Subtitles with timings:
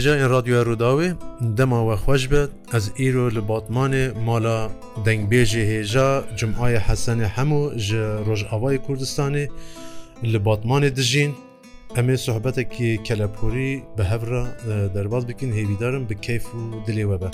[0.00, 1.08] هەبێژە رادیو ڕووداوێ
[1.58, 4.58] دەماوە خۆش بێت ئەس ئیرۆ لە باتمانێ مالا
[5.06, 6.08] دەنگبێژێ هێژا
[6.38, 7.92] جمعایە حەسەنێ هەموو ji
[8.26, 9.46] ڕۆژئاوای کوردستانی
[10.32, 11.30] li batmanê dijîn
[12.00, 14.42] em ê sohbeteki kelepûî bi hevra
[14.94, 17.28] derbas bikin hêvîdarin bi keyf û dilê we be.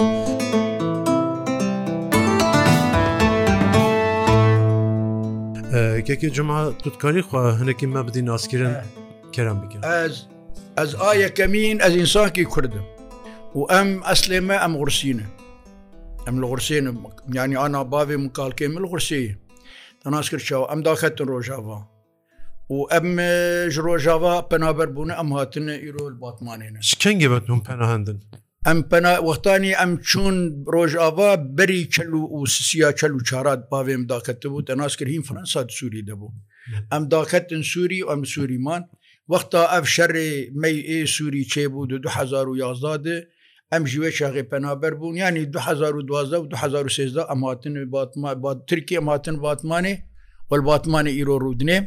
[6.09, 8.75] Keke cuma tutkarî xwa hinekî me bidî naskirin
[9.35, 9.81] kerem bikin.
[10.05, 10.15] Ez
[10.77, 12.87] ez a yekemîn ez însankî kurdim
[13.55, 15.27] û em eslê me em xursîne
[16.29, 16.97] em li xursênim
[17.39, 19.35] yanî ana bavê min kalkê min li xursêye
[20.13, 21.79] nas kir çawa em daxetin rojava
[22.71, 23.07] û em
[23.73, 28.19] ji rojava penaberbûne em hatine îrol batmanêne Şkengê ve hûn penahendin
[28.71, 28.79] Em
[29.29, 30.37] wextanî em çûn
[30.73, 36.03] rojava berî çelû û sisiya çelû çarat bavêm daketibû te nas kir hîn Fransa Sûî
[36.11, 36.29] debû
[36.93, 38.83] Em daketin Sûî em Sûîman
[39.33, 40.29] وەختا ئەف شەڕێ
[40.63, 43.17] مەی ئێ سووری چێبوو 2011دە
[43.73, 47.75] ئەم ژوێ شاغی پەنابەر بوون ینی 2012 و 2013 ئەماتن
[48.69, 49.95] ترکی ئەماتن باتمانێ
[50.51, 51.79] وەباتمانە ئیرۆ ڕودنێ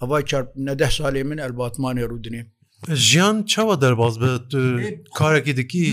[0.00, 0.22] ئەوای
[0.68, 2.42] نەده ساڵێ من ئەلباتمانێ ڕودنێ
[3.08, 4.30] ژیان چاوە دەرباز بە
[5.18, 5.84] کارێکی دکی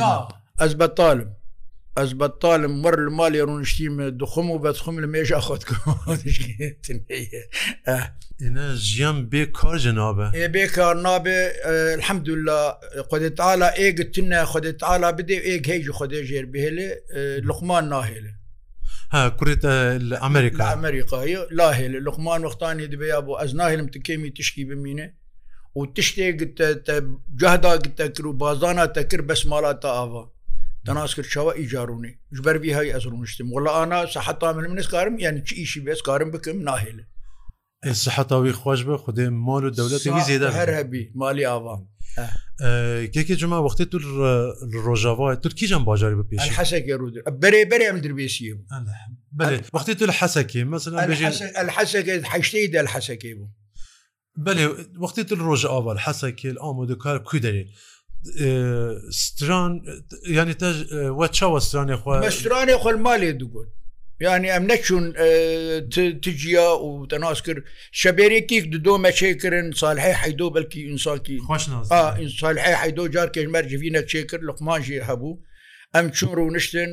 [0.62, 1.30] ئەس بەتالم
[1.98, 5.62] ez betalım war li malê rûniştîme dixum û bedxum li mêja xwed
[8.48, 11.38] Êne jiyan bêkar ji nabe Ê bêkar nabe
[12.08, 12.62] hemdûla
[13.10, 16.90] xwedê ala ê gitine xwedê ala bidê ê hey ji xwedê jêr bihêlê
[17.50, 18.32] liqman nahêle
[19.38, 19.56] kurê
[20.10, 25.14] li Amerika Amerikayê lahêle liqman wextanî dibe bo ez nahêlim tu kêmî tişkî bimîne
[25.76, 26.70] û tiştê gite
[27.36, 30.24] cehda gite kir û bazana te kir besmala te ava.
[30.86, 36.30] تەناسکرد چاوە ئیجارونی ژبەربی های ئەزروشتم وڵە ئانا سەحتا من منستکارم یعنی چ ئیشی بێستکارم
[36.34, 37.04] بکەم ناهێلە
[38.06, 41.88] سەحتاوی خۆش بە خودێ مۆل و دەولەتی زیدا هەر هەبی مالی ئاوام
[43.14, 43.98] کێکی جمع وەختی تو
[44.86, 48.60] ڕۆژاوای تورکیژم باجاری بپێش حەسەکە رو بەرێ بەرێ ئەم دربێسیم
[49.76, 50.98] وەختی تو لە حەسەکی مثلا
[51.78, 53.50] حەسەکە حشتەی دە حەسەکەی بوو
[54.46, 54.66] بەێ
[55.04, 57.66] وەختی تو ڕۆژ ئاوال حەسەکە ئامۆدەکار کو دەێ
[59.14, 59.72] ستران
[60.38, 60.54] ینی
[61.20, 63.68] وە چاوە سترانی خوا سترانی خۆل مالێ دوگوت
[64.26, 65.04] ینی ئەم نەچوون
[66.24, 67.60] تجیا و تەناس کرد
[68.02, 71.38] شەبێرێکی دو مەچێکردن سالحی حیدۆ بەلکی ئینساکی
[72.42, 75.40] سالحی حیدۆ جار کێژمەرجوی نەچێکرد لەقمانژی هەبوو
[75.96, 76.90] ئەم چون ڕوونشتن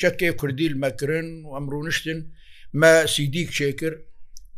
[0.00, 2.18] چەکێ کوردیل مەکردن و ئەم ڕوونشتن
[2.80, 3.98] مە سیدیک چێکرد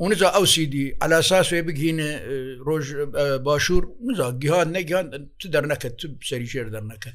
[0.03, 2.09] اونجا ئەو سیدی على ساس وێ بگینە
[2.67, 2.87] ڕۆژ
[3.47, 5.07] باشوور مزا گیهان نەگیان
[5.39, 7.11] تو دەرنەکەت تو سەری شێر دەرنەکە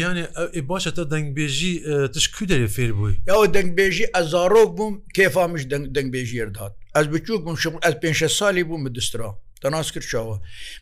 [0.00, 0.24] یانێ
[0.70, 1.72] باشە تا دەنگبێژی
[2.12, 5.62] تش کو دەێ فێر بووی ئەو دەنگبێژی ئەزارۆک بووم کێفاامش
[5.96, 9.30] دەنگبێژیر داات ئەس بچوو بووم شم ئەس پێ سالی بووم مدسترا
[9.62, 10.36] تەناس کردچوە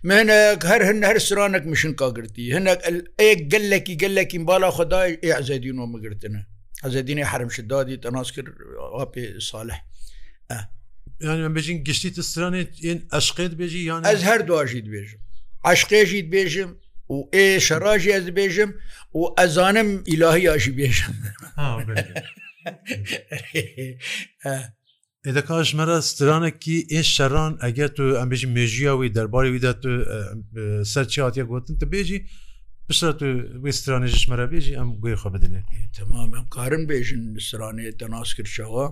[0.08, 2.78] منێک هەر هەن هەر سرانك مشن کاگرتی هەنێک
[3.20, 6.42] ئەیە گەلێکی گەلێکی بالا خدای ئازادینۆ مگرتنە
[6.84, 8.48] ئەزدینی حرمش دادی تەناس کرد
[8.98, 9.78] ئاپێ ساالح
[10.52, 10.58] ئە
[11.20, 15.18] yani ben bêjin giştî stranê yên eşqê dibêjî yan ez her dua jî dibêjim
[15.72, 16.70] eşqê jî dibêjim
[17.08, 18.70] û ê şera jî ez dibêjim
[19.18, 21.12] û ez zanim îlahiya jî bêjim
[25.30, 29.62] Êdeka ji me re stranekî ê şeran eger tu em bêjî mêjiya wî derbarê wî
[29.66, 29.92] de tu
[30.84, 32.18] ser çi hatiye gotin tu bêjî
[32.88, 33.26] piştre tu
[33.64, 35.60] wê stranê ji me re bêjî em goê xwe bidinê
[35.96, 38.86] Temam em karin bêjin stranê te nas kir şewa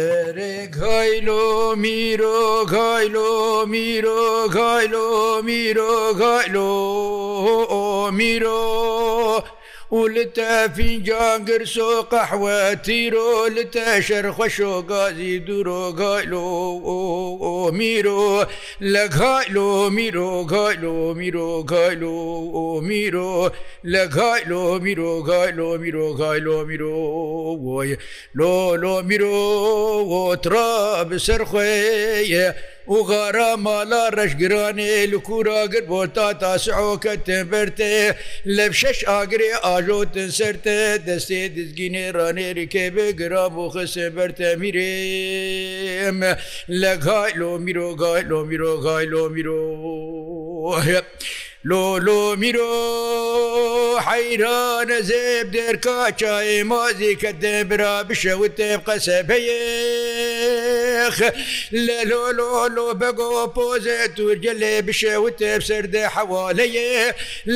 [0.00, 1.42] ئەرێ گایلۆ
[1.82, 2.36] میرۆ
[2.74, 3.30] گایلۆ
[3.72, 4.20] میرۆ
[4.56, 5.08] گایلۆ
[5.48, 5.92] میرۆ
[6.22, 6.68] گایلۆ
[7.72, 7.76] ئۆ
[8.18, 8.60] میرۆ
[9.98, 16.46] ولتە فینجانگر سۆ قەحوە تیرۆ لتە شەرخەشۆ گازی دوورۆگایلۆ
[17.78, 18.24] میرۆ
[18.92, 22.18] لە گایلۆ میرۆ گایلۆ میرۆ گایلۆ
[22.88, 23.32] میرۆ
[23.92, 26.94] لە گایلۆ میرۆ گایلۆ میرۆ گایلۆ میرۆ
[27.64, 27.92] وۆی
[28.38, 29.38] لۆ لۆ میرۆ
[30.14, 30.70] وترا
[31.10, 32.46] بسەر خوێە
[32.88, 37.92] و غارا مالا ڕشگرانی لکوراگر بۆ تا تاسعۆکە تبرتێ
[38.56, 40.76] لە شش ئاگرێ ئاژۆتن سرتە
[41.06, 44.94] دەستێ دزگینێ ڕانێریکێ بگرا بۆ خسێ بەرتە میرێ
[46.80, 49.60] لە گایلۆ میرۆ گایلۆ میرۆ گایلۆ میرۆ.
[51.70, 52.74] لۆلۆ میرۆ
[54.06, 61.16] حەیرانە زێب دێرکا چای مازی کە دەبرا بشەوت تێب قەسە بەیەخ
[61.86, 66.90] لە لۆلۆلۆ بەگۆ پۆزە تورگە لێ بشەوت تێب سەردە حەواالەیە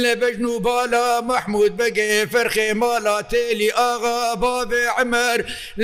[0.02, 5.38] لە بەژن و بالا مەحمود بەگێ فەرخێ ماڵا تێلی ئاغا بابێ عمەر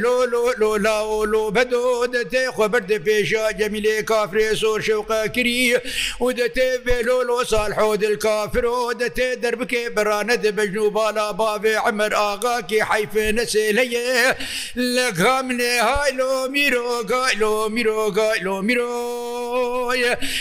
[0.03, 5.77] لۆلۆ لۆلاۆلۆ بەدۆ دەتێ خۆ بەردە پێشا جەمیلێ کافرێ سۆر شەوق باكري
[6.19, 13.94] ودتي بيلول وصالحو الكافر ودتي دربكي براند بجنوبا لا بابي عمر آغاكي حيف نسيلي
[14.75, 19.94] لك غامني هايلو ميرو قايلو ميرو قايلو ميرو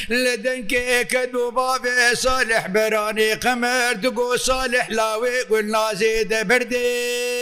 [0.09, 7.42] لدنكي كدو بابي صالح براني قمر دقو صالح لاوي قلنا زيد بردي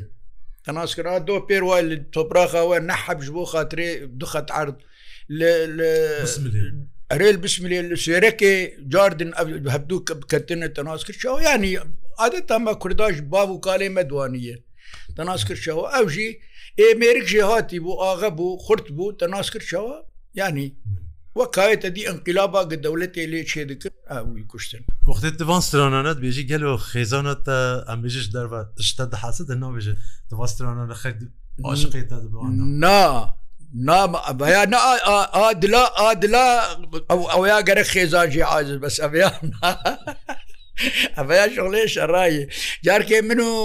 [0.66, 3.88] تەناسکرا دۆ پێر وای لە تۆپراخەوە نەحەبش بۆ خااتێ
[4.20, 4.76] دخەت عرض
[7.12, 8.54] ئەرێل بسملێ لە سێرەکێ
[8.94, 9.32] جاردن
[9.76, 11.74] هەبدوو کە بکەتنە تەناس کردەوە ینی
[12.22, 14.58] عادە ئەمە کورداش باب و کالێ مەدوانیە
[15.18, 16.30] تەناس کردەوە ئەو ژی
[16.82, 19.96] ئێمێرک ژێهاتی بوو ئاغە بوو خورد بوو تەناس کردەوە
[20.40, 20.68] ینی
[21.40, 26.78] وەکایەتە دی ئەنقلابا گە دەولەتێ لێ چێ دکرد ئاوی کوشتن وختێت دڤانسترانانت بێژی گەل و
[26.92, 27.44] خێزانت
[27.90, 29.96] ئەمبێژش دەرە شتە دەحاست نابێژێ
[30.30, 31.14] دڤاسترانە خەر
[31.68, 32.16] عاشقێتە
[32.84, 33.04] نا.
[33.88, 34.12] نام
[34.48, 34.64] ئەیا
[35.38, 36.48] ئادلا ئادلا
[37.10, 39.46] ئەو ئەویا گەرە خێزانجی عاز بەس ئەیان
[41.30, 42.44] ئەیا شغلێ شەڕایە
[42.86, 43.56] جارکێ من و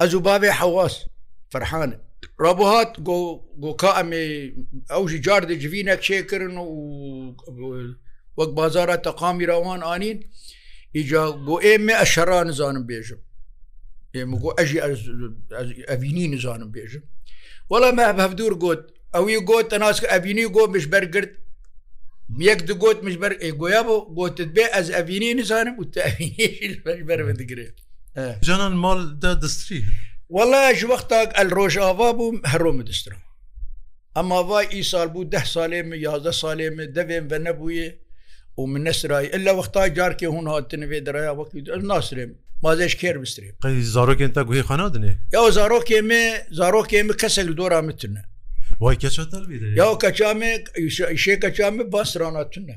[0.00, 0.94] ئەزوو بابێ حواس
[1.52, 1.96] فرحانە
[2.44, 2.92] ڕبوهات
[3.62, 4.22] گۆکە ئەمێ
[4.92, 7.32] ئەوژی جار دەجیینە کێکردن و
[8.38, 10.18] وەک بازارە تەقامی راوان ئاین
[10.96, 13.20] ئیجا بۆ ئێمە ئەشەرا نزانم بێژم
[14.16, 14.78] ئێمە گۆ ئەژی
[15.90, 17.04] ئەڤینی نزانم بێژم
[17.70, 18.82] وەڵە مە هەفتور گوت
[19.14, 21.32] ئەوی گۆت تەناس ئەبینی گۆ مش بەرگرت
[22.48, 26.04] یەک دگوت مش بەر ئێگوۆیا بۆ گوتت بێ ئەس ئەڤینی نزانم و تا
[27.08, 27.76] بەر دەگرێت
[28.46, 29.80] جانان ماڵدا دەستری
[30.34, 33.20] وڵای ژوەختاک ئەل ڕۆژاوا بووم هەرۆمە دەسترم
[34.16, 37.88] ئەما وای ئی سال بوو ده سالێمە یازدە سالێمە دەبێن بە نەبووە
[38.58, 41.60] و من نەسرایی لە وەختا جارکێ هون هاتنێ دەرای وەکی
[41.92, 42.32] ناسرێم
[42.64, 43.50] مازێش کێر بسترێ
[43.94, 46.22] زارۆکێن تا گوێ خانادنێ یا زارۆکێ مێ
[46.58, 48.22] زارۆکێ مە کەسێک دۆرا متنە
[48.80, 49.14] وای کەچ
[49.80, 50.52] یا کەچامێ
[51.24, 52.76] شێ کەچامە باسراناتونە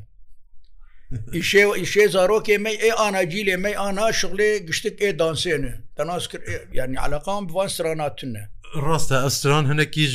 [1.37, 6.43] ئیشێ ئیشێ زارۆکێ مەی ئێ ئاناجیلێ مەی ئانا شغلێ گشتێک ئێ دانسێنێ دەناس کرد
[6.79, 8.43] یعنی علاقام بوان سراناتونە
[8.85, 10.13] ڕاستە ئەستران هەنێکیش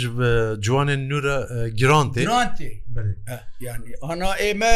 [0.66, 1.36] جوانێن نورە
[1.80, 2.22] گرانتێ
[3.68, 4.74] ینی ئانا ئێمە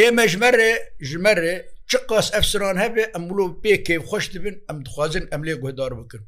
[0.00, 0.72] ئێمە ژمەرێ
[1.10, 1.54] ژمەرێ
[1.90, 6.22] چ قاس ئەفسران هەبێ ئەملو پێکێ خۆش دەبن ئەم دخوازن ئەم لێ گوهدار بکن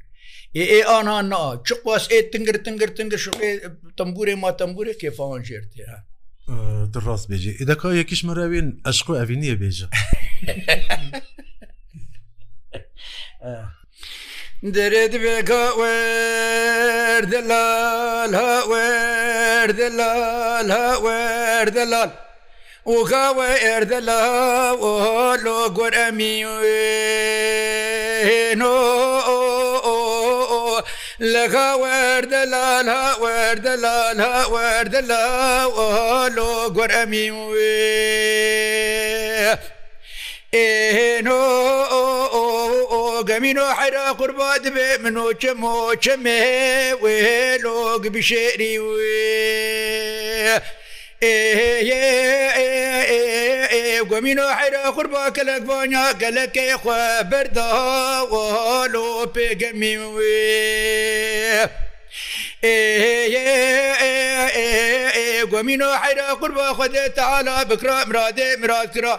[0.57, 3.51] ئێ ئێ ئانا نا چ قاس ئێ تنگر تنگر تنگر شغێ
[3.97, 5.83] تەمبورێ ما تەمبورێ کێفاوان ژێرتێ
[7.05, 9.87] ڕاست بێژێ ئیدەکە یەکیش مەراوێن ئەشقۆ ئەوی نییە بێژە
[14.75, 22.11] درد بگا ورد لال ها ورد لال ها ورد لال
[22.93, 26.35] وغا ورد لال ولو قرأمي
[28.59, 28.75] نو
[31.19, 35.21] لەغا وەردەلان ها وەردەلان ها وەردەلا
[35.77, 37.85] ئۆلۆ گۆرەمی وێ
[40.55, 41.43] ئێنۆ
[43.29, 46.43] گەمین و حەرا قوربا دبێ منۆچە مۆچەمێ
[47.03, 47.25] وێ
[47.63, 49.25] لۆگ بشێری وێ
[51.23, 53.58] ئێ
[54.03, 61.67] گومین و حیرا قوربا کلک وانیا گەلەکەی خوا بەرداوەلو پێگەمی وێ.
[65.51, 69.15] گومین و حیرا قوربا خودێ تعالا بکرا مرادێ مراد کرا.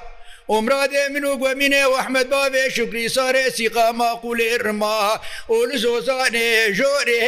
[0.49, 5.01] عمرادێ من و گومینێ وەحمد باێ شکری سارێ سیقاما قولێ ڕما
[5.51, 7.27] ئۆل زۆزانێ ژۆرێ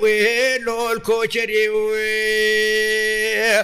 [0.00, 0.26] وێ
[0.66, 3.62] لۆل کۆچری وێ.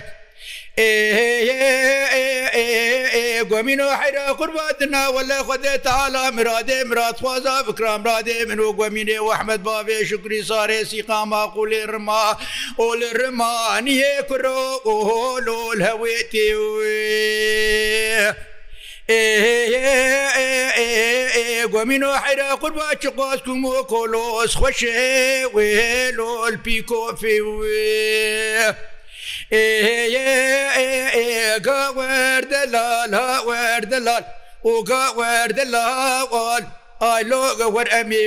[3.50, 9.20] گومین و حیرا قورباتنا ولا خدای تعالی مراده مراد خوازا فکرام راده من و گومینه
[9.20, 12.38] و احمد بابه شکری ساره سیقاما قول رما
[12.76, 16.54] اول رمانیه کرو اول الهویتی
[21.72, 28.72] گومین و حیرا قوربا چقاس کوم و کولوس خوشه ویلو الپیکوفی وی
[31.66, 34.24] گەوەردە لالا وەردە لال
[34.66, 36.64] ئۆگا وەردە لاوال
[37.02, 38.26] ئالۆگە وەر ئەمی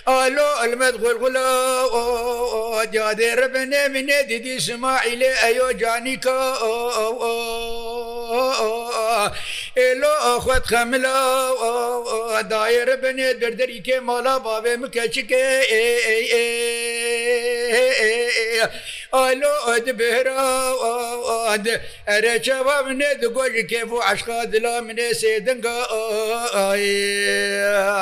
[0.09, 6.57] الو المدغ الغلا دادي ربنا من ديدي اسماعيل ايو جانيكا
[9.79, 15.51] الو اخوت خملا داير بني دردري كي مالا بابي مكچكي
[19.15, 21.67] الو د بهرا د
[22.23, 25.77] رچوا من د گوج كيفو عشقا دلا من سيدنگا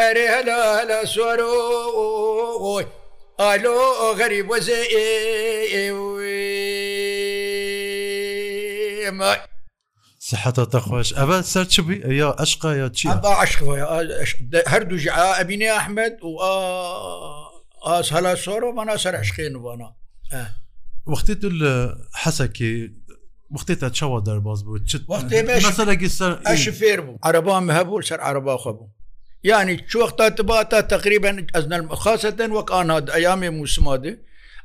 [0.00, 1.54] ئەرێ هەلا هەلا سوۆرۆ
[2.64, 2.84] ئۆی
[3.40, 4.80] ئالۆ ئۆغەری بۆزێ
[5.74, 6.32] ئێوێ
[10.28, 11.74] سحتە تەخۆش ئەە سەر چ
[12.20, 13.08] یا عشقا یا چی
[14.72, 14.98] هەردوو
[15.40, 16.32] ئەبینێ ئەحمد و
[17.86, 19.88] ئاس هەلا سۆرۆ مەنا سەر عشقێن وانە
[21.12, 21.72] وەختی تو لە
[22.22, 22.72] حەسەکی
[23.54, 24.78] مختێتە چاوە دەرباز بوو
[26.80, 28.88] فێر بوو عربام هەبوو سەر عربا خە بوو
[29.50, 34.12] یعنی چوەختا تباتە تقریبا ئەزنەل خاصەتەن وەک ئااد ئەیامێ موسمادێ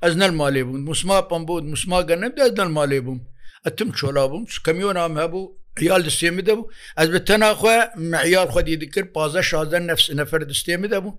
[0.04, 3.20] ئەزنەل مالێ بوون موسما پم بوو موسما گەنەبدا ئەزنەل مالێ بووم
[3.66, 5.44] ئەتم چۆلا بووم کەمیۆنام هەبوو
[5.88, 6.64] یال دەستێمی دەبوو
[7.00, 7.76] ئەس بە تەناخوا
[8.12, 11.12] معیار خودی دکرد پازە شازە نفس نەفر دەستێمی دەبوو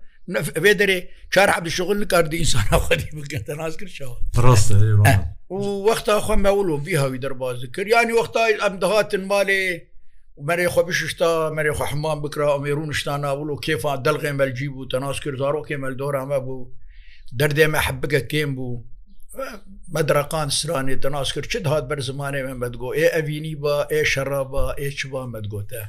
[0.63, 0.99] بێ دەرێ
[1.33, 4.75] چار عبد شغل کاردی ئینسانە خەدی بکەتە ناز کردەوە ڕاستە
[5.87, 9.61] وەختا خۆمەول و بیهاوی دەرباز کرد ینی وەختای ئەم دەهاتن مالێ
[10.47, 15.17] مەرێ خۆ بشتا مەرێ خۆ حمان بکرا ئەمێرون شتاناول و کێفا دەڵغێ مەلجی بوو تەناس
[15.23, 16.71] کردارۆکێ مەلدۆرامە بوو
[17.39, 18.73] دەردێ مەحبگە کێم بوو
[19.95, 24.41] مەدرەقان سرانێ دەناس کرد چت هاات بەر زمانێ من بەدگۆ ئێ ئەڤینی بە ئێ شەڕا
[24.51, 25.83] بە ئێچ با مەدگۆتە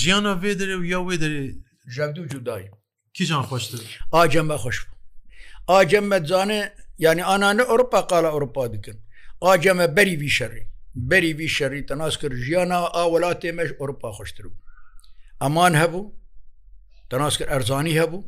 [0.00, 1.46] ژیانە وێدرێ و یا وێدرێ
[1.94, 2.68] ژەبدو جودایی
[3.14, 3.80] کیجان خۆشتر
[4.14, 5.00] ئاجەمە خۆش بوو
[5.76, 6.60] ئاجەمە جانێ
[7.04, 8.98] ینی ئانانە ئەوروپا قالە ئەوروپا دکن
[9.44, 10.62] ئاجەمە بەری ویشەڕی
[11.10, 14.60] بەری ویشەڕی تەناس کرد ژیانە ئاوەڵات تێمەش ئەوروپا خۆشتر بوو
[15.42, 16.04] ئەمان هەبوو
[17.10, 18.20] تەناس کرد ئەرزانی هەبوو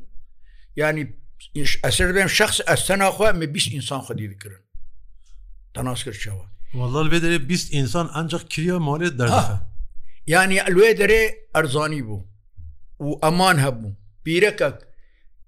[0.81, 1.05] ینی
[1.85, 4.63] ئەسر بێم شخص ئەستەناخوا مە بیست ئینسان خودی دکردن
[5.75, 6.45] تەناس کرد شەوە
[6.79, 9.53] والله بێ دەرێ بیست ئینسان ئەنجق کریا مالێت دەرخە
[10.33, 11.23] ینی ئەلوێ دەرێ
[11.55, 12.21] ئەرزانی بوو
[13.07, 13.93] و ئەمان هەبوو
[14.25, 14.77] پیرەکەک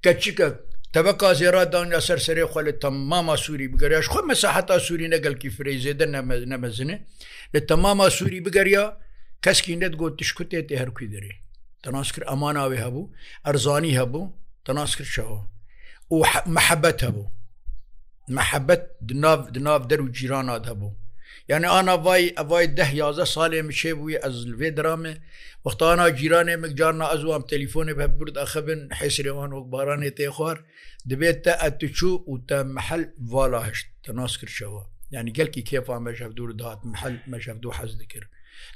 [0.05, 0.55] کەچکەک
[0.95, 6.07] تەبقا زێرادانیا سەرسەرێ خۆ لە تەماما سووری بگەریاش خۆ مەساحتا سووری نەگەلکی فرەیزێدە
[6.53, 6.97] نەمەزنێ
[7.55, 8.85] لە تەماما سووری بگەریا
[9.45, 11.33] کەسکی نێت گۆ تشکوتێت هەرکوی دەرێ
[11.85, 13.11] تەناس کرد ئەماناوێ هەبوو
[13.47, 14.33] ئەرزانی هەبوو
[14.67, 15.39] تەناس کردشەوە
[16.15, 16.19] و
[16.57, 17.27] محەبەت هەبوو
[18.37, 18.83] محەبەت
[19.67, 20.91] ناو دەر و جیرانات هەبوو
[21.49, 25.15] یعنی ئانا وای ئەوای ده یازە ساڵێ میشێ بووی ئەز لێ درامێ
[25.67, 30.57] وەختانا جیرانێ مجارنا ئەزوام تەلیفۆنێ بە برد ئەخەبن حیسرێوان وەک بارانێ تێ خوار
[31.11, 36.53] دەبێت تە ئەتچوو و تە محل والا هەشت تەناس کردشەوە یعنی گەلکی کێفا مەشەف دوور
[36.53, 38.29] داات محل مەشەف دوو حەز دەکرد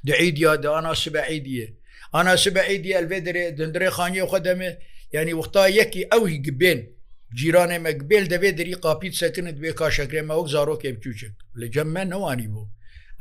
[0.06, 1.68] دعید یا دا ئانا سبە عیدیە
[2.14, 4.72] ئانا سبە عیدی ئەلێ درێ دندرێ خانیە خۆ دەمێ
[5.14, 6.80] یعنی وەختا یەکی ئەوی گبێن
[7.34, 11.88] جیرانê me bêl devê derî qapît sekinit bê kaşekrê me wek zarokê biçûçek li cem
[11.92, 12.68] me newanî bû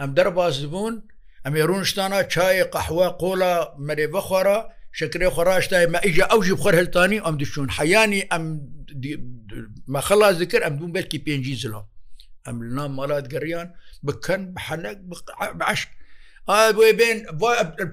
[0.03, 1.03] em derbaz dibûn
[1.45, 6.75] em ê rûniştana çayê qehwe qola merê vexwara şekrê xraşta me îja ew jî xwar
[6.79, 8.43] hiltanî em dişûn heyanî em
[9.93, 11.85] me xelas dikir em bûn belkî pêncî zilam
[12.49, 13.67] em li nam malat geriyan
[14.07, 15.15] bikin bi henek bi
[15.73, 15.89] eşk
[16.77, 17.19] بۆێ بێن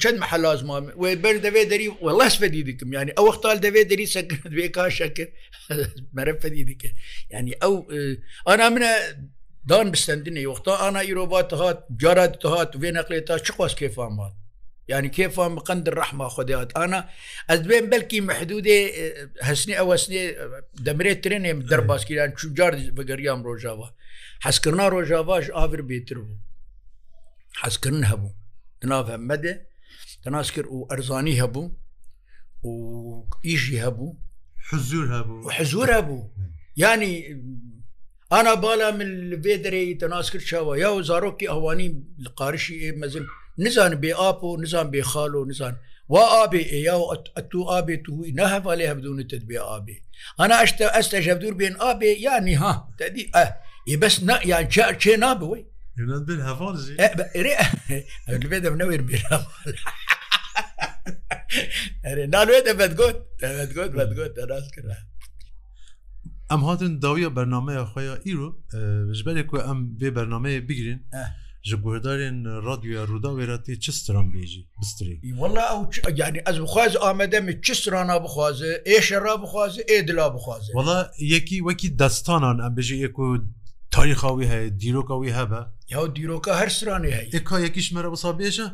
[0.02, 4.52] چەند مەحەلازمان وێ بەر دەوێ دەری وەڵس فەدی دیکم ینی ئەو وەختال دەوێ دەری سەکرد
[4.58, 5.32] بێ کاشەکرد
[6.16, 6.90] مەرە فەدی دیکە
[7.34, 7.74] ینی ئەو
[8.48, 8.92] ئانا منە
[9.70, 14.34] دان بستندنی وەختا ئانا ئیرۆبات هاات جارات هاات وێ نەقلێت تا چ خواست کێفام هاات
[14.88, 17.00] يعني كيف مقند الرحمة خديات أنا
[17.52, 18.78] أدبين بلكي محدودة
[19.48, 20.22] هسني أو هسني
[20.86, 23.88] دمريت تريني درباس كي يعني شو جار بقريام روجافا
[24.44, 26.34] حسكرنا روجافاش آفر بيتربو
[27.56, 28.30] حسكرن هبو
[28.84, 29.54] ناو هەممەدێ
[30.24, 31.64] دەناس کرد و ئەرزانی هەبوو
[32.68, 32.72] و
[33.46, 34.08] ئیژی هەبوو
[34.70, 36.20] حزور هەبوو حزور هەبوو
[36.82, 37.14] ینی
[38.32, 41.88] ئانا بالا من بێ دەرەی دەناس کرد چاوە یا و زارۆکی ئەوانی
[42.24, 43.24] لە قارشی ئێ مەزل
[43.58, 45.74] نزان بێ ئاپ و نزان بێ خاڵ و نزان
[46.12, 47.04] وا ئابێ ئێیا و
[47.36, 49.96] ئەتو ئابێ توی نەهەفاالێ هەبدونتت بێ ئابێ
[50.40, 53.44] ئەنا ئەشتا ئەستا ژەبدور بێن ئابێ یانی ها دەدی ئە
[53.88, 54.66] ئێ بەس نە یان
[55.02, 55.62] چێ نابەوەی
[55.96, 56.96] Yunus bin Havarji.
[58.26, 59.82] Elbet de mnawir bin Havarji.
[62.34, 64.96] نانوێ دەبێت گوت دەبێت گوت بەت گوت دەڕاست کرا.
[66.50, 68.48] ئەم هاتن داویە بەرنمەیە خۆیە ئیرۆ
[69.18, 71.00] ژبەرێک کو ئەم بێ بەرنمەیە بگرین
[71.68, 72.36] ji guhdarên
[72.68, 75.14] radyoya Ruda wêretê çi stran bêjî bistrê.
[75.40, 75.62] Valla
[76.16, 80.74] yani ez bixwaz amede me çi strana bixwaze êşe ra bixwaze ê dila bixwaze.
[80.74, 83.44] Valla yekî wekî destanan em bêjî yek ku
[83.90, 85.60] tarixa wî heye dîroka wî hebe
[85.94, 88.66] یا دیرۆکە هەر سرانێ هەیە ئێکا یەکیشمەرە بەسا بێژە؟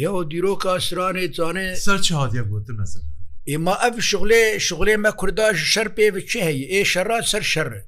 [0.00, 3.02] ئێوە دیرۆکە سرانێ جوانێ سەر چ هااتێک گوتن مەسن
[3.50, 7.80] ئێمە ئەف شغلێ شغلێ مە کورداش شەر پێ بچێ هەیە ئێ شەڕا سەر شەڕێ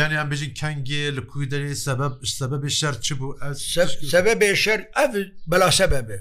[0.00, 3.26] yani em bijin kengê li ku derê sebeb sebebê şer çi bû
[4.14, 5.12] sebebê şer ev
[5.50, 6.16] bela sebebe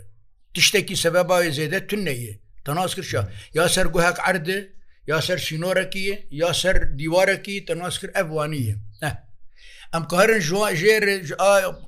[0.54, 2.34] tiştekî sebebayê zêde tun neyê
[2.65, 3.21] tenas kir şa
[3.58, 4.60] ya ser guhek erdê
[5.12, 6.06] ya ser şînorekî
[6.41, 8.76] ya ser dîwarekî tenas kir ev waniye
[9.93, 10.39] ئەم کارن
[10.80, 11.04] ژێر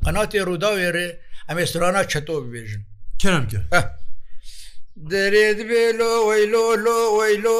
[0.05, 1.07] قەناتی ڕووداوێرێ
[1.49, 2.81] ئەم ئێسترانە چەتۆ ببێژن
[3.21, 3.69] کرم کرد
[5.12, 7.59] دەرێ دبێ لۆ وەیلۆ لۆ وەیلۆ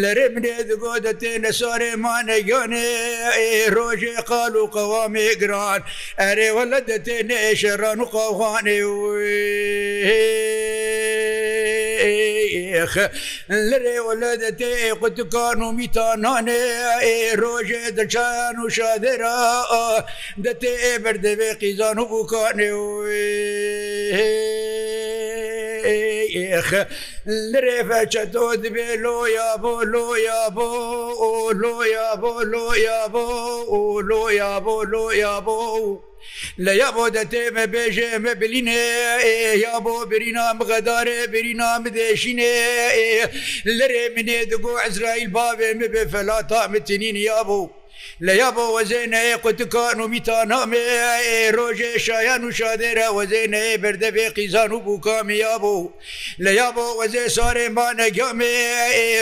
[0.00, 5.80] لەرێ منێ دەگۆ دەتێ لە سارێمانە گەێ ڕۆژێ قال و قەوامێ گران
[6.22, 10.41] ئەرێوە لە دەتێ نێشەڕان و قاوانێ وێ
[12.82, 12.94] شێخ
[13.70, 16.62] لەرێوە لە دەتێ قوتکان و میتانانێ
[17.40, 19.38] ڕۆژێ دەچان و شادێرا
[20.44, 22.70] دەتێ بەردەبێ قیزان و بکانێ
[26.38, 26.68] ئێخ
[27.52, 30.68] لرێفە چەتۆ دبێ لۆیا بۆ لۆیا بۆ
[31.22, 31.28] ئۆ
[31.62, 33.26] لۆیا بۆ لۆیا بۆ
[33.72, 35.58] ئۆ لۆیا بۆ لۆیا بۆ.
[36.64, 38.82] لە یا بۆ دەتێمە بێژێ ئەمە بلینێ
[39.64, 42.52] یا بۆ برینا مغەدارێ برینا بدێشینێ
[43.78, 47.66] لەرێ منێ دەگۆ عزرائیل باێ مە بێ فەلا تا متنین یا بوو.
[48.26, 50.82] لە یا بۆ وەزێنەیە قوتکان و میتانامێ
[51.56, 55.92] ڕۆژێ شایان و شادێرە وەزێنەیە بەردەبێ قیزان و بووکامیە بوو
[56.44, 58.54] لە یا بۆ وەزێ سارێمانەگەمێ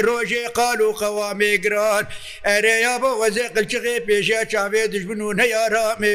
[0.06, 2.04] ڕۆژێ قال و قەوامێ گران
[2.48, 6.14] ئەرەیە بۆ وەزێ قلچقێ پێشە چاوێ دژبن و نەیارامێ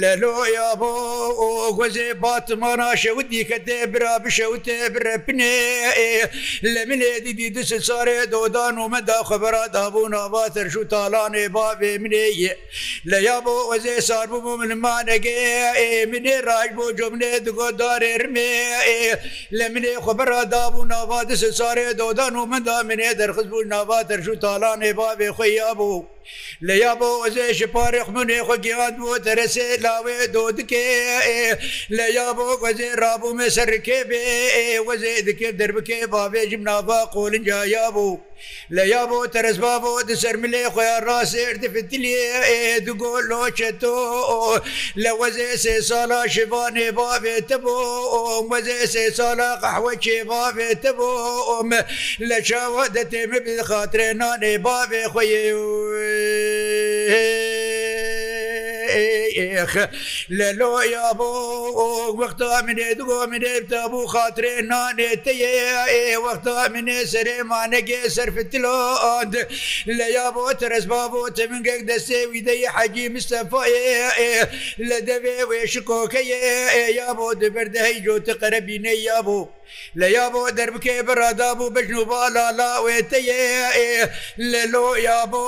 [0.00, 0.90] لە لۆیا بۆ
[1.78, 5.58] گۆزێ باتماناشەوتی کە دێ برا بشەوتێ برەپنێ
[6.74, 12.26] لە منێ دیدی دس سارێ دۆدان و مەدا خبرا دابوو ناواتر شو تاالانێ باێ منێ
[13.10, 15.40] لە یا بۆ وەزێ ساربوو منمانەگێ
[16.12, 18.52] منێ ڕاج بۆ جمنێ دگۆدارێرمێ
[19.58, 24.34] لە منێ خبرا دابوو ناوا دس سارێ دۆدان و مندا منێ دەرخست بوو ناواتر شو
[24.42, 25.94] تاالانێ باێ خۆیابوو.
[26.66, 30.82] لە یا بۆ وەزێشی پارێخ منێخۆ گیان بۆ دەرەسێ لاوێ دۆ دکێ
[31.96, 34.22] لە یا بۆ وەزێ رابوو مێسەرکێ بێ
[34.88, 38.12] وەزێ دکێ دەربکێ بابێژم نابا قۆلنجیا بوو.
[38.76, 42.24] لە یا بۆ تەرزبابەوە دەسەرملێ خۆیان ڕاستێردفتلێ
[42.86, 43.98] دوگۆ لۆچێتۆ
[45.02, 47.76] لە وەزێ سێ ساڵا شبانێ بابێتە بۆ
[48.50, 51.10] وەزێ سێ ساڵا قەحوەچێ بابێتە بۆ
[51.48, 51.80] ئۆمە
[52.28, 55.34] لە چاوە دەتێمە بخاترێ نانێ بابێ خۆی
[60.38, 61.28] لە لۆیا بۆ
[62.20, 65.32] وەختا منێ دوگۆ منێبدا بوو خااتێ نانێتە
[66.24, 69.34] وەختا منێ سرێمانەگێ سەرفتلۆند
[69.98, 74.06] لە یا بۆ تەرەزبا بۆ تەمنگەک دەسێ ویدەی حەگی مستەفاە
[74.88, 76.40] لە دەوێ وێش کۆکەیە
[77.00, 79.48] یا بۆ دەبەردەهی جۆتە قەرەبینە یا بوو.
[80.00, 83.42] لە یا بۆ دەربکێ بەرادا بوو بژن و بالا لاوێتەیە
[84.52, 85.44] لە لۆ یا بۆ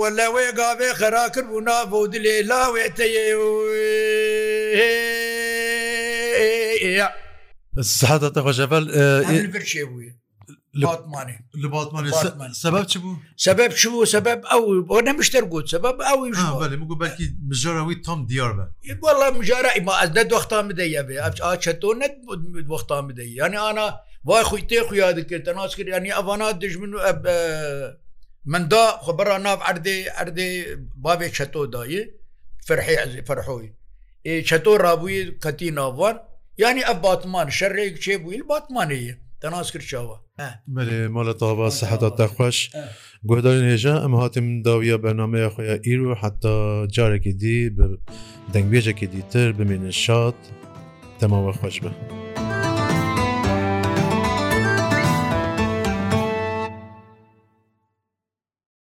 [0.00, 2.59] وە لەوێ گاوێ خراکرد بوو نابوو دلێ لا
[7.98, 8.84] سەحاتە خۆشەفەل
[9.54, 10.08] برچێ بووە
[12.64, 13.12] سبب چ بوو
[13.46, 16.30] سبب چ بوو سبب ئەو بۆ نەمشتر گوت سبب ئەوی
[17.02, 21.14] بەکی مژۆرەوی تۆم دیار بە وڵە مژارە ئیما ئەز نە دۆختان بدەیەبێ
[21.46, 22.14] ئاچەتۆ نەت
[22.72, 23.86] دۆختان بدەی یعنی ئانا
[24.28, 27.00] وای خۆی تێ خویا دکرد تەناس کرد ینی ئەوانا دژمن و
[28.52, 30.48] مندا خبرە ناو ئەردێ ئەردێ
[31.04, 32.02] بابێ چەتۆ دایە
[32.68, 33.70] فەرحۆی
[34.48, 36.14] چەتۆ ڕابووی کەتی ناوار
[36.64, 40.16] ینی ئە باتمان شەڕێک چێ بووی باتمانەیە تەناس کرچاوە
[40.74, 42.58] بێ مالە تاوا سەحتا تەخۆش
[43.30, 46.54] گۆدارین هێژە ئەم هاتیم داویە بەنامەیە خۆیان ئیر و حتا
[46.96, 47.58] جارێکی دی
[48.52, 50.36] دەنگێژێکی دیتر بمێنە شاد
[51.20, 51.90] تەماوە خۆش بە.